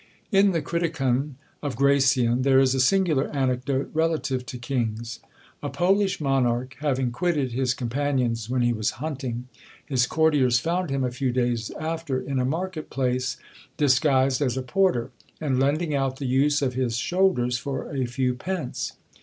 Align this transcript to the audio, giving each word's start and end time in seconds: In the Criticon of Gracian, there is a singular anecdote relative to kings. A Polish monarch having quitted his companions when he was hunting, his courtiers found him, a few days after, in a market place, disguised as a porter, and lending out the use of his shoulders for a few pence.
In 0.31 0.51
the 0.51 0.63
Criticon 0.63 1.35
of 1.61 1.75
Gracian, 1.75 2.41
there 2.41 2.57
is 2.59 2.73
a 2.73 2.79
singular 2.79 3.27
anecdote 3.27 3.91
relative 3.93 4.43
to 4.47 4.57
kings. 4.57 5.19
A 5.61 5.69
Polish 5.69 6.19
monarch 6.19 6.75
having 6.79 7.11
quitted 7.11 7.51
his 7.51 7.75
companions 7.75 8.49
when 8.49 8.63
he 8.63 8.73
was 8.73 8.97
hunting, 8.97 9.47
his 9.85 10.07
courtiers 10.07 10.57
found 10.57 10.89
him, 10.89 11.03
a 11.03 11.11
few 11.11 11.31
days 11.31 11.69
after, 11.79 12.19
in 12.19 12.39
a 12.39 12.45
market 12.45 12.89
place, 12.89 13.37
disguised 13.77 14.41
as 14.41 14.57
a 14.57 14.63
porter, 14.63 15.11
and 15.39 15.59
lending 15.59 15.93
out 15.93 16.15
the 16.15 16.25
use 16.25 16.63
of 16.63 16.73
his 16.73 16.97
shoulders 16.97 17.59
for 17.59 17.95
a 17.95 18.07
few 18.07 18.33
pence. 18.33 18.93